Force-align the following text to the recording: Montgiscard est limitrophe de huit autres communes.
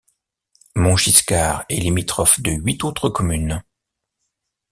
Montgiscard 0.73 1.63
est 1.69 1.75
limitrophe 1.75 2.39
de 2.41 2.49
huit 2.49 2.83
autres 2.85 3.09
communes. 3.09 3.61